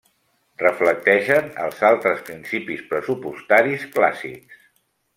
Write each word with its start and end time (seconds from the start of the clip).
Reflecteixen 0.61 1.51
els 1.67 1.85
altres 1.91 2.25
principis 2.31 2.83
pressupostaris 2.95 3.89
clàssics. 3.99 4.69